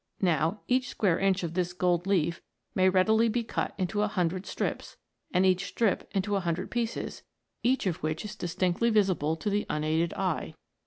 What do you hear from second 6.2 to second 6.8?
a hundred